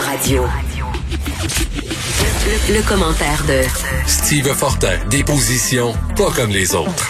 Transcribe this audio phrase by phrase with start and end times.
[0.00, 0.44] Radio.
[2.46, 3.66] Le, le commentaire de
[4.06, 7.08] Steve Fortin, des positions pas comme les autres.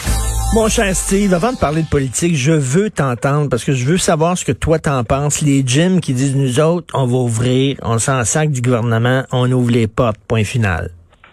[0.55, 3.98] Mon cher Steve, avant de parler de politique, je veux t'entendre parce que je veux
[3.98, 5.43] savoir ce que toi t'en penses.
[5.43, 9.52] Les gyms qui disent nous autres, on va ouvrir, on s'en sac du gouvernement, on
[9.52, 10.88] ouvre les portes, point final.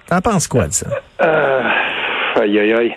[0.07, 0.87] T'en penses quoi de ça?
[1.21, 1.61] Euh,
[2.41, 2.91] aïe, aïe, aïe.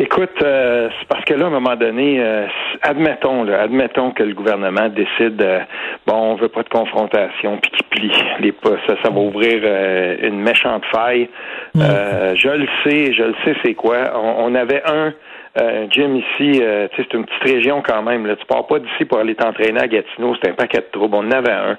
[0.00, 2.46] Écoute, euh, c'est parce que là, à un moment donné, euh,
[2.80, 5.60] admettons, là, admettons que le gouvernement décide, euh,
[6.06, 9.60] bon, on veut pas de confrontation, puis qu'il plie les pas, ça, ça va ouvrir
[9.62, 11.28] euh, une méchante faille.
[11.76, 14.12] Euh, je le sais, je le sais, c'est quoi.
[14.14, 15.12] On, on avait un
[15.58, 18.24] euh, gym ici, euh, c'est une petite région quand même.
[18.24, 18.36] Là.
[18.36, 21.16] Tu pars pas d'ici pour aller t'entraîner à Gatineau, c'est un paquet de troubles.
[21.16, 21.76] On en avait un.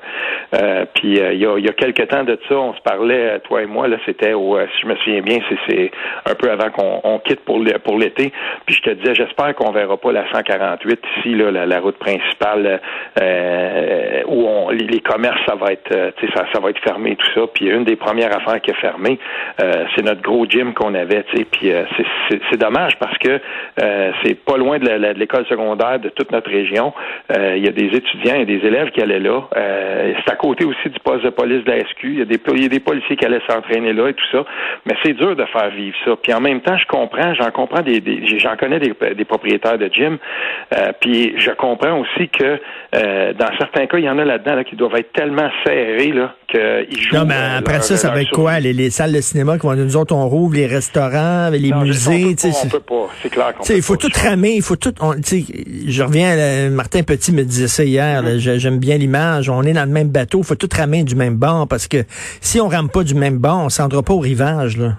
[0.56, 3.62] Euh, puis il y, a, y a quelques temps de ça, on se parlait, toi
[3.62, 5.92] et moi, là, c'était au, si je me souviens bien, c'est,
[6.26, 8.34] un peu avant qu'on on quitte pour, l'été.
[8.66, 12.82] Puis je te disais, j'espère qu'on verra pas la 148 ici, là, la, route principale
[13.22, 17.48] euh, où on, les, commerces, ça va être ça, ça va être fermé tout ça.
[17.54, 19.18] Puis une des premières affaires qui est fermée,
[19.58, 21.24] c'est notre gros gym qu'on avait.
[21.24, 21.72] Puis
[22.50, 23.40] c'est dommage parce que
[23.82, 26.94] euh, c'est pas loin de, l'école secondaire de toute notre région.
[27.32, 29.44] Euh, il y a des étudiants et des élèves qui allaient là.
[29.56, 32.04] Euh, c'est à côté aussi du poste de police de la SQ.
[32.04, 34.46] Il y a des, y a des policiers qui allaient s'entraîner là et tout ça.
[34.86, 36.16] Mais c'est dur de faire vivre ça.
[36.22, 38.02] Puis en même temps, je comprends, j'en comprends des,
[38.38, 40.18] j'en connais des, des, propriétaires de gym.
[41.00, 42.60] puis je comprends aussi que
[43.34, 46.34] dans certains cas, il y en a là-dedans là, qui doivent être tellement serrés là
[46.54, 47.16] jouent.
[47.16, 48.60] Non, mais après ça, ça va être quoi?
[48.60, 51.82] les, les, salles de cinéma qui vont nous autres on rouvre, les restaurants, les non,
[51.82, 52.36] musées.
[52.64, 53.10] On peut pas.
[53.22, 53.54] C'est clair.
[53.70, 54.94] Il faut tout ramer, il faut tout.
[55.02, 58.24] On, je reviens, à, Martin Petit me disait ça hier.
[58.38, 59.50] J'aime bien l'image.
[59.50, 62.04] On est dans le même bateau, il faut tout ramer du même bord parce que
[62.42, 64.78] si on rame pas du même bord, on s'en pas au rivage.
[64.78, 64.96] Là.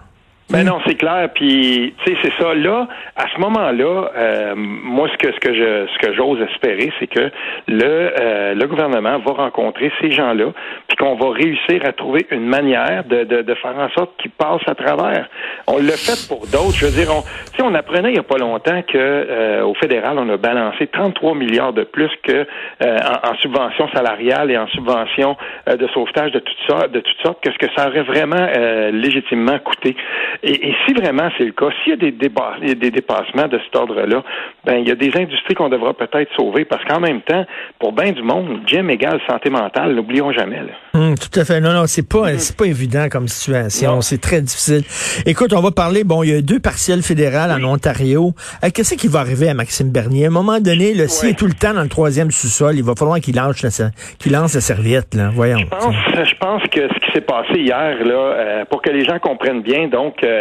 [0.52, 1.30] Ben non, c'est clair.
[1.34, 2.54] Puis, tu sais, c'est ça.
[2.54, 2.86] Là,
[3.16, 7.06] à ce moment-là, euh, moi, ce que ce que je ce que j'ose espérer, c'est
[7.06, 7.30] que
[7.68, 10.52] le euh, le gouvernement va rencontrer ces gens-là,
[10.88, 14.30] puis qu'on va réussir à trouver une manière de, de, de faire en sorte qu'ils
[14.30, 15.26] passent à travers.
[15.66, 16.76] On l'a fait pour d'autres.
[16.76, 17.22] Je veux dire, on,
[17.64, 21.34] on apprenait il y a pas longtemps que euh, au fédéral, on a balancé 33
[21.34, 25.36] milliards de plus que euh, en, en subventions salariales et en subventions
[25.68, 28.48] euh, de sauvetage de toutes sortes, de toutes sortes, que ce que ça aurait vraiment
[28.92, 29.96] légitimement coûté.
[30.42, 33.60] Et, et, si vraiment c'est le cas, s'il y a des, débats, des dépassements de
[33.64, 34.22] cet ordre-là,
[34.64, 37.44] ben il y a des industries qu'on devra peut-être sauver parce qu'en même temps,
[37.78, 40.56] pour bien du monde, gym égale santé mentale, n'oublions jamais.
[40.56, 40.72] Là.
[40.94, 41.60] Hum, tout à fait.
[41.60, 44.00] Non, non, c'est pas, c'est pas évident comme situation.
[44.00, 44.82] C'est très difficile.
[45.26, 46.02] Écoute, on va parler.
[46.04, 48.32] Bon, il y a deux partiels fédérales en Ontario.
[48.64, 50.24] Euh, Qu'est-ce qui va arriver à Maxime Bernier?
[50.24, 52.82] À un moment donné, là, s'il est tout le temps dans le troisième sous-sol, il
[52.82, 55.14] va falloir qu'il lance, la, qu'il lance la serviette.
[55.14, 55.30] Là.
[55.32, 55.58] Voyons.
[55.58, 55.94] Je pense,
[56.28, 59.62] je pense que ce qui s'est passé hier, là, euh, pour que les gens comprennent
[59.62, 60.31] bien, donc euh,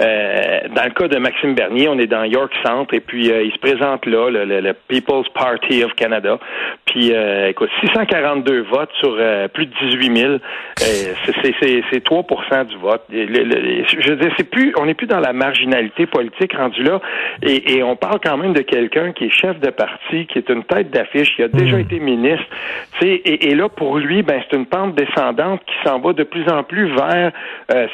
[0.00, 3.42] euh, dans le cas de Maxime Bernier, on est dans York Centre et puis euh,
[3.42, 6.38] il se présente là, le, le, le, People's Party of Canada.
[6.86, 9.16] Puis euh, écoute, 642 votes sur
[9.52, 10.36] plus de 18 000,
[10.76, 12.24] c'est 3
[12.64, 13.02] du vote.
[13.10, 17.00] Le, je veux dire, c'est plus, on n'est plus dans la marginalité politique rendu là,
[17.42, 20.48] et, et on parle quand même de quelqu'un qui est chef de parti, qui est
[20.48, 21.80] une tête d'affiche, qui a déjà mmh.
[21.80, 22.46] été ministre.
[23.02, 26.62] Et, là, pour lui, ben c'est une pente descendante qui s'en va de plus en
[26.62, 27.32] plus vers,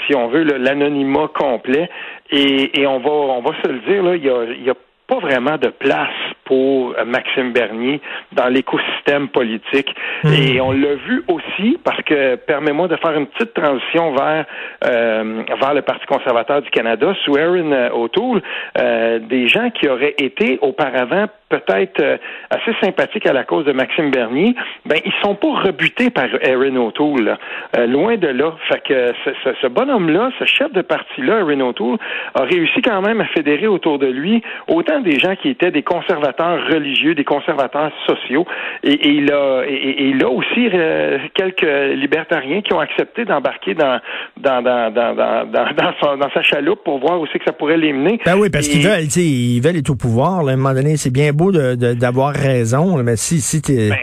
[0.06, 1.88] si on veut, l'anonymat complet.
[2.30, 4.74] Et, on va on va se le dire, il y a, il y a
[5.06, 6.10] pas vraiment de place
[6.46, 8.00] pour Maxime Bernier
[8.32, 9.94] dans l'écosystème politique.
[10.24, 10.32] Mmh.
[10.32, 14.46] Et on l'a vu aussi, parce que permets-moi de faire une petite transition vers
[14.84, 18.42] euh, vers le Parti conservateur du Canada, sous Aaron O'Toole,
[18.78, 22.16] euh, des gens qui auraient été auparavant peut-être euh,
[22.50, 26.76] assez sympathiques à la cause de Maxime Bernier, ben ils sont pas rebutés par Aaron
[26.76, 27.38] O'Toole.
[27.76, 28.52] Euh, loin de là.
[28.68, 31.98] Fait que ce, ce, ce bonhomme-là, ce chef de parti-là, Aaron O'Toole,
[32.34, 35.82] a réussi quand même à fédérer autour de lui autant des gens qui étaient des
[35.82, 38.46] conservateurs religieux, des conservateurs sociaux,
[38.82, 43.24] et, et il a et, et il a aussi euh, quelques libertariens qui ont accepté
[43.24, 44.00] d'embarquer dans
[44.36, 47.76] dans dans dans dans, dans, son, dans, sa chaloupe pour voir aussi que ça pourrait
[47.76, 48.18] les mener.
[48.24, 50.42] Ben oui, parce qu'ils veulent, ils veulent être au pouvoir.
[50.42, 53.62] Là, à un moment donné, c'est bien beau d'avoir de, de, raison, mais si, si
[53.62, 53.90] t'es...
[53.90, 53.96] Ben,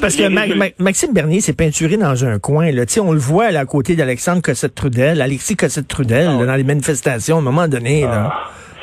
[0.00, 2.70] parce que Ma, Ma, Maxime Bernier s'est peinturé dans un coin.
[2.70, 2.84] Là.
[3.02, 6.46] on le voit là, à côté d'Alexandre Cossette-Trudel, Alexis Cossette-Trudel, oh.
[6.46, 8.02] dans les manifestations, à un moment donné.
[8.02, 8.32] Là.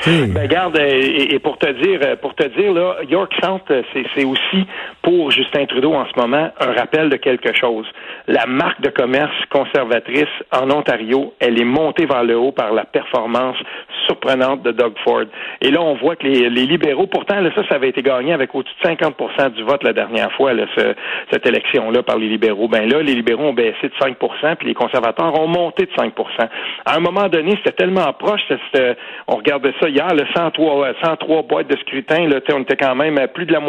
[0.06, 4.66] Ben, garde, et, pour te dire, pour te dire, là, York Centre, c'est aussi
[5.08, 7.86] pour Justin Trudeau en ce moment un rappel de quelque chose.
[8.28, 12.84] La marque de commerce conservatrice en Ontario, elle est montée vers le haut par la
[12.84, 13.56] performance
[14.06, 15.24] surprenante de Doug Ford.
[15.62, 18.54] Et là, on voit que les, libéraux, pourtant, là, ça, ça avait été gagné avec
[18.54, 20.66] au-dessus de 50% du vote la dernière fois, là,
[21.32, 22.68] cette élection-là par les libéraux.
[22.68, 26.12] Ben là, les libéraux ont baissé de 5% puis les conservateurs ont monté de 5%
[26.86, 28.42] À un moment donné, c'était tellement proche,
[29.28, 33.18] on regardait ça hier, le 103, 103 boîtes de scrutin, là, on était quand même
[33.18, 33.62] à plus de la,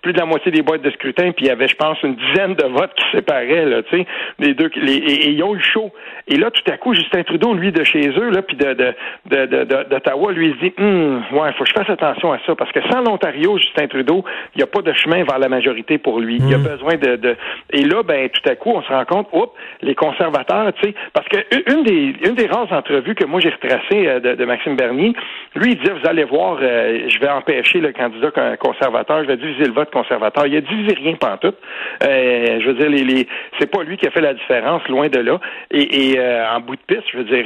[0.00, 2.16] plus de la moitié des boîtes de scrutin, puis il y avait, je pense, une
[2.16, 4.06] dizaine de votes qui séparaient, là, tu sais,
[4.38, 5.90] les deux, les, et, ils ont eu chaud.
[6.28, 9.84] Et là, tout à coup, Justin Trudeau, lui, de chez eux, là, puis de, de,
[9.84, 12.72] d'Ottawa, lui, il se dit, hum, ouais, faut que je fasse attention à ça, parce
[12.72, 14.24] que sans l'Ontario, Justin Trudeau,
[14.54, 16.38] il n'y a pas de chemin vers la majorité pour lui.
[16.40, 16.62] Il a hmm.
[16.62, 17.36] besoin de, de,
[17.72, 19.52] et là, ben, tout à coup, on se rend compte, oups,
[19.82, 21.38] les conservateurs, tu sais, parce que
[21.72, 25.14] une des, une des rares entrevues que moi j'ai retracées euh, de, de, Maxime Bernier,
[25.54, 29.36] lui, il disait, vous allez voir, euh, je vais empêcher le candidat conservateur, je vais
[29.36, 30.46] diviser le vote conservateur.
[30.46, 31.56] Il a divisé rien pantoute.
[32.02, 33.28] Euh, je veux dire, les, les
[33.58, 35.40] c'est pas lui qui a fait la différence, loin de là.
[35.70, 37.44] Et, euh, en bout de piste, je veux dire,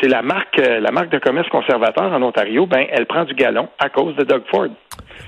[0.00, 3.68] c'est la marque, la marque de commerce conservateur en Ontario, ben, elle prend du galon
[3.78, 4.68] à cause de Doug Ford.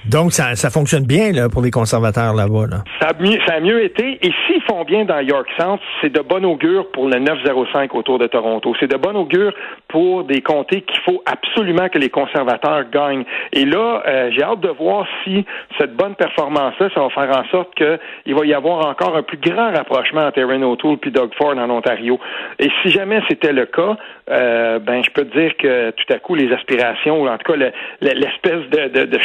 [0.09, 2.67] Donc, ça, ça fonctionne bien là, pour les conservateurs là-bas.
[2.71, 2.85] Là.
[3.01, 4.19] Ça, a mieux, été.
[4.23, 8.19] Et s'ils font bien dans York Centre, c'est de bon augure pour le 905 autour
[8.19, 8.75] de Toronto.
[8.81, 9.53] C'est de bon augure
[9.89, 13.25] pour des comtés qu'il faut absolument que les conservateurs gagnent.
[13.53, 15.45] Et là, euh, j'ai hâte de voir si
[15.79, 19.39] cette bonne performance-là, ça va faire en sorte qu'il va y avoir encore un plus
[19.39, 22.19] grand rapprochement entre Erin O'Toole et Doug Ford en Ontario.
[22.59, 23.97] Et si jamais c'était le cas,
[24.31, 27.53] euh, ben je peux te dire que tout à coup, les aspirations, ou en tout
[27.53, 27.59] cas
[28.01, 29.19] l'espèce de, de, de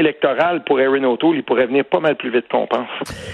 [0.00, 2.88] électoral pour Erin O'Toole, il pourrait venir pas mal plus vite qu'on pense.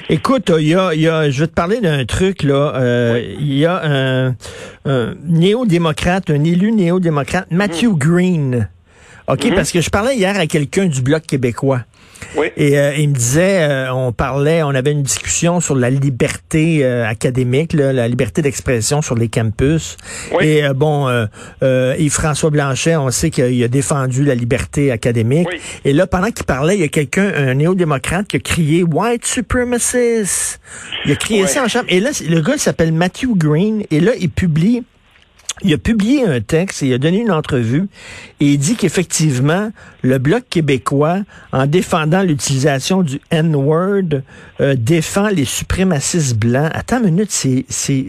[0.09, 2.75] Écoute, il y a, y a, je vais te parler d'un truc, là.
[2.77, 4.35] Euh, il y a un,
[5.25, 7.99] néo-démocrate, un élu néo-démocrate, Matthew mm.
[7.99, 8.69] Green.
[9.29, 9.55] OK, mm-hmm.
[9.55, 11.83] parce que je parlais hier à quelqu'un du Bloc québécois.
[12.57, 16.85] Et euh, il me disait, euh, on parlait, on avait une discussion sur la liberté
[16.85, 19.97] euh, académique, la liberté d'expression sur les campus.
[20.41, 21.09] Et bon,
[21.63, 25.49] Yves-François Blanchet, on sait qu'il a défendu la liberté académique.
[25.85, 29.27] Et là, pendant qu'il parlait, il y a quelqu'un, un néo-démocrate, qui a crié White
[29.27, 30.61] supremacist.
[31.05, 31.87] Il a crié ça en chambre.
[31.89, 33.85] Et là, le gars s'appelle Matthew Green.
[33.91, 34.83] Et là, il publie
[35.63, 37.89] il a publié un texte et il a donné une entrevue
[38.41, 39.71] et il dit qu'effectivement,
[40.03, 41.19] le Bloc québécois,
[41.53, 44.21] en défendant l'utilisation du N-word,
[44.61, 46.71] euh, défend les suprémacistes blancs.
[46.75, 48.05] Attends une minute, c'est, c'est,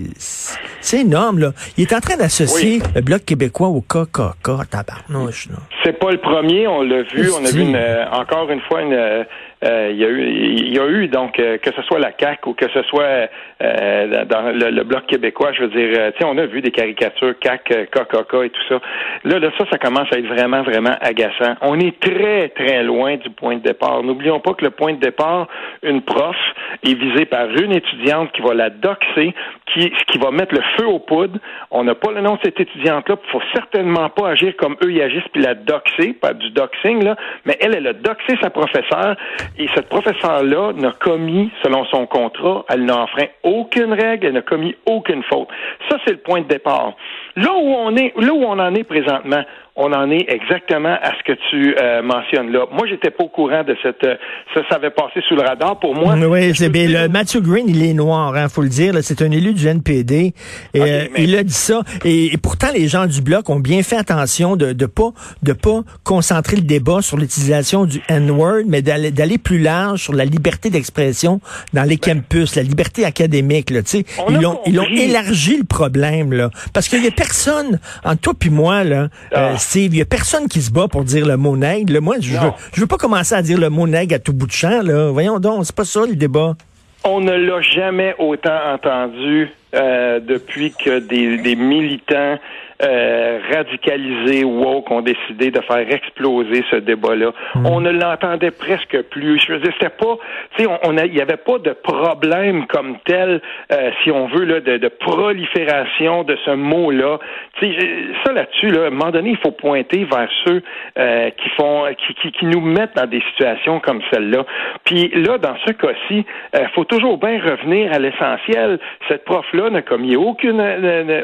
[0.82, 1.54] c'est énorme, là.
[1.78, 5.58] Il est en train d'associer le Bloc québécois au KKK, tabarnouche, là.
[5.84, 7.30] C'est pas le premier, on l'a vu.
[7.32, 9.26] On a vu euh, encore une fois une,
[9.64, 12.00] euh, euh, il y a eu, il y a eu donc euh, que ce soit
[12.00, 13.30] la CAC ou que ce soit
[13.62, 17.38] euh, dans le, bloc québécois, je veux dire, tu sais, on a vu des caricatures
[17.40, 18.80] CAC, KKK et tout ça.
[19.24, 21.56] Là, là, ça, ça commence à être vraiment, vraiment agaçant.
[21.62, 24.04] On est très, très loin du point de départ.
[24.04, 25.48] N'oublions pas que le point de départ,
[25.84, 26.36] une prof
[26.84, 29.34] est visée par une étudiante qui va la doxer,
[29.74, 31.40] qui, qui va mettre le feu aux poudres.
[31.72, 33.16] On n'a pas le nom de cette étudiante-là.
[33.24, 37.04] Il faut certainement pas agir comme eux y agissent puis la doxer, pas du doxing
[37.04, 37.16] là,
[37.46, 39.16] mais elle, elle a doxé sa professeure
[39.58, 44.42] et cette professeure-là n'a commis, selon son contrat, elle n'a enfreint aucune règle, elle n'a
[44.42, 45.48] commis aucune faute.
[45.90, 46.94] Ça, c'est le point de départ.
[47.36, 49.44] Là où on est, là où on en est présentement,
[49.78, 52.66] on en est exactement à ce que tu euh, mentionnes là.
[52.72, 54.04] Moi, j'étais pas au courant de cette.
[54.04, 54.16] Euh,
[54.56, 56.16] ça, ça avait passé sous le radar pour moi.
[56.16, 56.88] Oui, c'est bien.
[56.88, 58.96] Le Matthew Green, il est noir, hein, faut le dire.
[59.02, 60.34] C'est un élu du NPD.
[60.74, 61.82] Et, euh, Il a dit ça.
[62.04, 65.12] Et, pourtant, les gens du bloc ont bien fait attention de de pas
[65.44, 70.14] de pas concentrer le débat sur l'utilisation du N-word, mais d'aller d'aller plus large sur
[70.14, 71.40] la liberté d'expression
[71.74, 72.16] dans les ben.
[72.16, 73.70] campus, la liberté académique.
[73.70, 73.82] Là,
[74.30, 78.34] ils ont ils ont élargi le problème là, parce qu'il y a personne entre toi
[78.40, 79.10] puis moi là.
[79.32, 79.54] Ah.
[79.76, 82.02] Il n'y a personne qui se bat pour dire le mot nègre.
[82.02, 84.48] Moi, je veux, je veux pas commencer à dire le mot nègre à tout bout
[84.48, 84.82] de champ.
[84.82, 85.12] Là.
[85.12, 86.56] Voyons donc, c'est pas ça le débat.
[87.04, 92.38] On ne l'a jamais autant entendu euh, depuis que des, des militants
[92.84, 97.32] euh, radicalisés woke ont décidé de faire exploser ce débat-là.
[97.56, 97.66] Hmm.
[97.66, 99.40] On ne l'entendait presque plus.
[99.40, 100.18] Je veux dire, c'était pas,
[100.56, 103.42] tu sais, on, il n'y avait pas de problème comme tel,
[103.72, 107.20] euh, si on veut, là, de, de prolifération de ce mot-là.
[107.60, 107.88] Tu sais,
[108.24, 110.62] ça là-dessus, là, à un moment donné, il faut pointer vers ceux
[111.00, 114.46] euh, qui font, qui, qui, qui, nous mettent dans des situations comme celle-là.
[114.84, 118.80] Puis là, dans ce cas-ci, il euh, faut toujours bien revenir à l'essentiel.
[119.08, 120.62] Cette prof-là n'a commis aucune,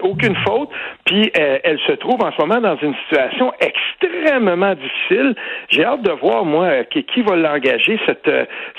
[0.02, 0.70] aucune faute.
[1.06, 5.36] Puis elle, elle, se trouve en ce moment dans une situation extrêmement difficile.
[5.70, 8.30] J'ai hâte de voir, moi, qui, qui va l'engager, cette,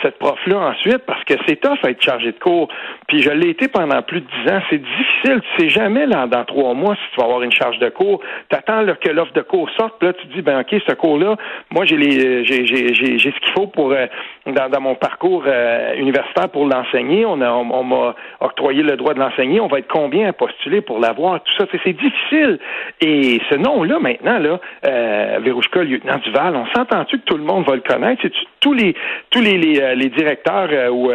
[0.02, 2.68] cette prof-là, ensuite, parce que c'est tough à être chargé de cours.
[3.08, 4.60] Puis je l'ai été pendant plus de dix ans.
[4.70, 5.40] C'est difficile.
[5.56, 8.20] Tu sais jamais, là, dans trois mois, si tu vas avoir une charge de cours.
[8.50, 11.36] Tu attends que l'offre de cours sorte, là, tu te dis, ben OK, ce cours-là,
[11.70, 14.06] moi, j'ai les j'ai, j'ai, j'ai, ce qu'il faut pour euh,
[14.46, 17.24] dans, dans, mon parcours euh, universitaire pour l'enseigner.
[17.26, 19.60] On, a, on, m'a octroyé le droit de l'enseigner.
[19.60, 21.42] On va être combien à postuler pour l'avoir?
[21.42, 22.53] Tout ça, c'est, difficile.
[23.00, 27.66] Et ce nom-là, maintenant, là, euh, Verouchka, lieutenant Duval, on s'entend-tu que tout le monde
[27.66, 28.22] va le connaître?
[28.22, 28.94] C'est tous les
[29.30, 31.10] tous les, les, euh, les directeurs ou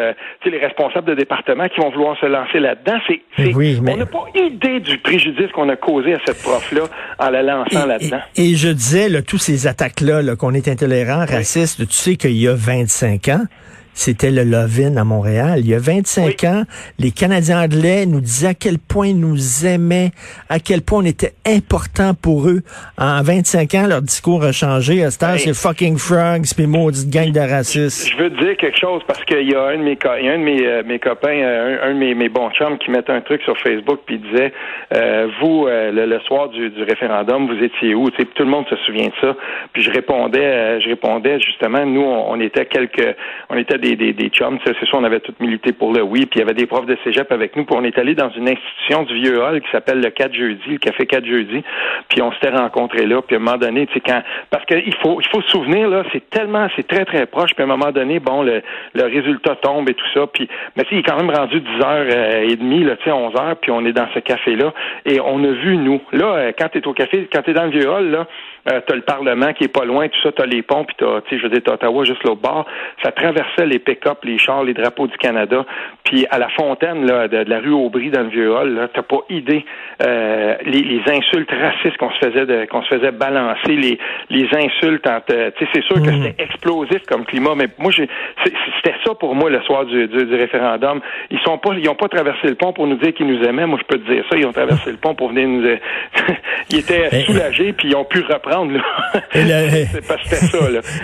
[0.46, 3.00] les responsables de département qui vont vouloir se lancer là-dedans?
[3.08, 6.84] C'est, On n'a pas idée du préjudice qu'on a causé à cette prof-là
[7.20, 8.20] en la lançant là-dedans.
[8.36, 12.38] Et, je disais, là, tous ces attaques-là, -là, qu'on est intolérant, raciste, tu sais qu'il
[12.38, 13.46] y a 25 ans,
[13.94, 15.60] c'était le Lovin à Montréal.
[15.60, 16.64] Il y a 25 ans,
[17.00, 20.12] les Canadiens anglais nous disaient à quel point ils nous aimaient,
[20.50, 22.62] à quel point on était important pour eux.
[22.98, 25.04] En 25 ans, leur discours a changé.
[25.04, 28.10] À c'est fucking frogs, puis maudite gang de racistes.
[28.10, 30.44] Je veux te dire quelque chose parce qu'il y a un de mes, un de
[30.44, 33.42] mes, euh, mes copains, euh, un, de mes, mes, bons chums qui met un truc
[33.44, 34.54] sur Facebook puis disait,
[34.96, 38.10] euh, vous, le, soir du, du, référendum, vous étiez où?
[38.10, 39.36] tout le monde se souvient de ça.
[39.74, 43.16] Puis je répondais, je répondais justement, nous, on, on était quelques,
[43.50, 44.60] on était des des, des, chums.
[44.66, 46.26] C'est ça, on avait tout milité pour le oui.
[46.26, 47.66] Puis il y avait des profs de cégep avec nous.
[47.66, 50.70] Puis on est allé dans une institution du Vieux Hall qui s'appelle le 4 jeudi,
[50.70, 51.64] le Café 4 jeudi.
[52.10, 53.22] Puis on s'était rencontrés là.
[53.22, 54.22] Puis à un moment donné, tu sais, quand...
[54.50, 57.52] Parce qu'il faut, il faut se souvenir, là, c'est tellement, c'est très, très proche.
[57.56, 58.62] Puis à un moment donné, bon, le,
[58.94, 60.28] le résultat tombe et tout ça.
[60.28, 63.56] Puis, mais tu il est quand même rendu 10h30, là, tu sais, 11h.
[63.62, 64.74] Puis on est dans ce café-là.
[65.06, 67.54] Et on a vu, nous, là, euh, quand tu es au café, quand tu es
[67.54, 68.28] dans le Vieux Hall, là,
[68.68, 71.22] euh, t'as le Parlement qui est pas loin, tout ça, t'as les ponts, puis t'as,
[71.22, 72.66] tu sais, je veux dire, t'as Ottawa juste l'autre bord.
[73.04, 75.66] Ça traversait les pick-up, les chars, les drapeaux du Canada.
[76.04, 79.02] Puis à la fontaine là, de, la rue Aubry dans le vieux hall, là, t'as
[79.02, 79.66] pas idée
[80.04, 83.98] euh, les, les, insultes racistes qu'on se faisait de, qu'on se faisait balancer, les,
[84.30, 85.08] les insultes.
[85.28, 86.24] tu sais, c'est sûr que mhm.
[86.24, 91.00] c'était explosif comme climat, mais moi, c'était ça pour moi le soir du, du, référendum.
[91.32, 93.66] Ils sont pas, ils ont pas traversé le pont pour nous dire qu'ils nous aimaient.
[93.66, 94.38] Moi, je peux te dire ça.
[94.38, 95.64] Ils ont traversé le pont pour venir nous.
[96.70, 98.49] ils étaient soulagés, puis ils ont pu reprendre
[99.34, 99.86] Et le,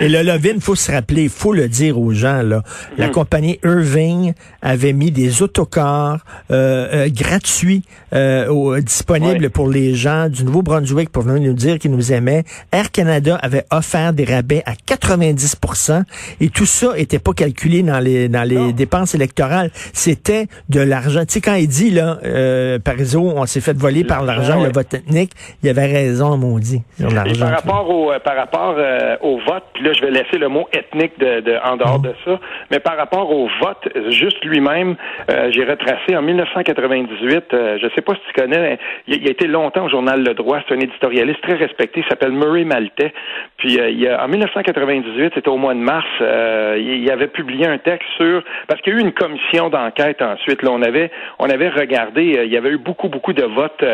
[0.00, 2.62] Et le Levin, faut se rappeler, faut le dire aux gens, là.
[2.98, 3.12] La hmm.
[3.12, 7.82] compagnie Irving avait mis des autocars euh, euh, gratuits
[8.14, 12.44] euh, disponibles pour les gens du Nouveau-Brunswick pour venir nous dire qu'ils nous aimaient.
[12.72, 16.02] Air Canada avait offert des rabais à 90%
[16.40, 19.70] et tout ça était pas calculé dans les dans les dépenses électorales.
[19.92, 21.24] C'était de l'argent.
[21.26, 24.72] Tu sais, quand il dit, là, euh, Parizeau, on s'est fait voler par l'argent, le
[24.72, 29.16] vote technique, il avait raison, maudit, sur l'argent par rapport au euh, par rapport euh,
[29.20, 32.12] au vote, puis là je vais laisser le mot ethnique de, de en dehors de
[32.24, 32.38] ça,
[32.70, 34.96] mais par rapport au vote juste lui-même,
[35.30, 39.86] euh, j'ai retracé en 1998, je sais pas si tu connais, il, a été longtemps
[39.86, 43.12] au journal Le Droit, c'est un éditorialiste très respecté, il s'appelle Murray Maltais.
[43.56, 48.08] Puis il a, en 1998, c'était au mois de mars, il, avait publié un texte
[48.16, 50.62] sur parce qu'il y a eu une commission d'enquête ensuite.
[50.62, 53.84] Là, on avait on avait regardé, il y avait eu beaucoup beaucoup de votes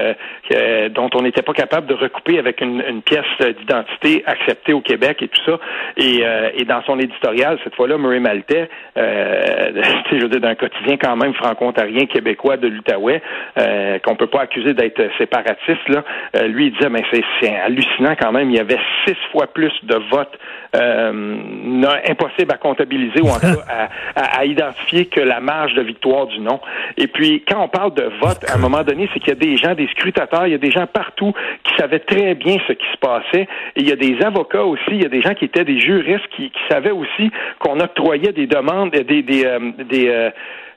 [0.90, 5.22] dont on n'était pas capable de recouper avec une, une pièce d'identité acceptée au Québec
[5.22, 5.58] et tout ça.
[5.96, 10.54] Et, euh, et dans son éditorial, cette fois-là, Murray Maltais, euh, je veux dire, d'un
[10.54, 13.22] quotidien quand même franco-ontarien québécois de l'Outaouais,
[13.58, 16.04] euh, qu'on peut pas accuser d'être séparatiste, là,
[16.36, 17.02] euh, lui, il disait, mais
[17.40, 20.38] c'est hallucinant quand même, il y avait six fois plus de votes
[20.74, 26.26] impossible à comptabiliser ou en tout cas à, à, identifier que la marge de victoire
[26.26, 26.60] du non.
[26.96, 29.34] Et puis, quand on parle de vote, à un moment donné, c'est qu'il y a
[29.34, 31.32] des gens, des scrutateurs, il y a des gens partout
[31.64, 33.48] qui savaient très bien ce qui se passait.
[33.76, 35.80] Et il y a des avocats aussi, il y a des gens qui étaient des
[35.80, 40.30] juristes qui, qui savaient aussi qu'on octroyait des demandes, des, des, des, euh, des euh,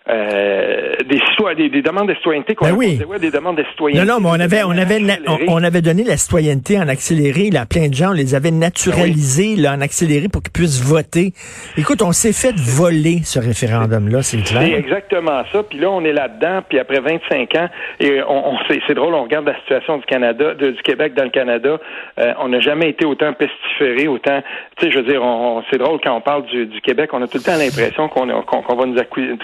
[0.08, 1.20] euh, des,
[1.56, 3.00] des, des, demandes de citoyenneté qu'on ben oui.
[3.20, 4.08] des demandes de citoyenneté.
[4.08, 5.02] Non, non, mais on avait, on avait,
[5.48, 7.50] on, avait donné la citoyenneté en accéléré.
[7.50, 11.34] Là, plein de gens, on les avait naturalisés, là, en accéléré pour qu'ils puissent voter.
[11.76, 14.62] Écoute, on s'est fait voler ce référendum-là, c'est clair.
[14.62, 15.64] C'est exactement ça.
[15.64, 16.62] Puis là, on est là-dedans.
[16.70, 17.70] Puis après 25 ans,
[18.00, 18.58] et on, on
[18.88, 21.80] c'est drôle, on regarde la situation du Canada, de, du Québec dans le Canada.
[22.20, 24.42] Euh, on n'a jamais été autant pestiféré, autant,
[24.78, 27.22] tu sais, je veux dire, on, c'est drôle quand on parle du, du, Québec, on
[27.22, 28.96] a tout le temps l'impression qu'on qu'on va nous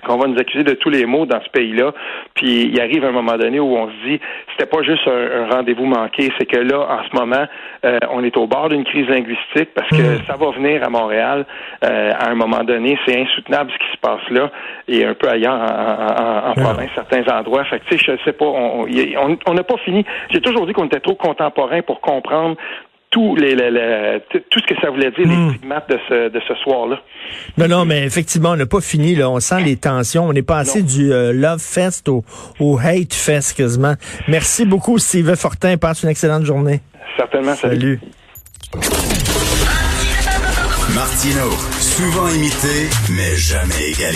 [0.05, 1.93] qu'on va nous accuser de tous les maux dans ce pays-là.
[2.35, 4.19] Puis il arrive un moment donné où on se dit,
[4.51, 7.45] c'était pas juste un, rendez-vous manqué, c'est que là, en ce moment,
[7.85, 10.25] euh, on est au bord d'une crise linguistique parce que hmm.
[10.27, 11.45] ça va venir à Montréal
[11.83, 12.97] euh, à un moment donné.
[13.05, 14.51] C'est insoutenable ce qui se passe là
[14.87, 17.63] et un peu ailleurs en, province, certains endroits.
[17.65, 20.05] Fait que tu sais, je sais pas, on n'a pas fini.
[20.29, 22.57] J'ai toujours dit qu'on était trop contemporain pour comprendre
[23.11, 25.49] tout, les, les- les- tout ce que ça voulait dire, Hmm.
[25.49, 26.99] les stigmates de ce, de ce soir-là.
[27.57, 29.13] Non, non, mais effectivement, on n'a pas fini.
[29.15, 29.29] Là.
[29.29, 30.25] On sent les tensions.
[30.27, 30.85] On est passé Non.
[30.87, 32.23] du euh, Love Fest au,
[32.59, 33.93] au Hate Fest quasiment.
[34.27, 35.77] Merci beaucoup, Steve Fortin.
[35.77, 36.79] Passe une excellente journée.
[37.17, 37.99] Certainement, salut.
[38.73, 38.91] Salut.
[40.95, 41.49] Martino,
[41.79, 44.05] souvent imité, mais jamais égalé.